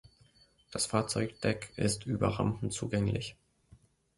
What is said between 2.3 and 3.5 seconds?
Rampen zugänglich.